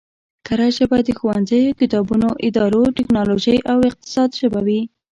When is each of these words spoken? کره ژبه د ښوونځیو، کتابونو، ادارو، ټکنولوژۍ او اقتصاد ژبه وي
کره 0.47 0.67
ژبه 0.77 0.97
د 1.03 1.09
ښوونځیو، 1.17 1.77
کتابونو، 1.79 2.29
ادارو، 2.47 2.83
ټکنولوژۍ 2.97 3.57
او 3.71 3.77
اقتصاد 3.89 4.29
ژبه 4.39 4.59
وي 4.67 4.81